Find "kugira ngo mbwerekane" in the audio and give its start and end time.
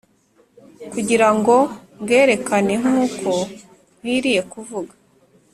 0.91-2.73